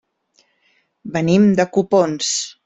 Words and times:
Venim 1.17 1.47
de 1.61 1.67
Copons. 1.77 2.33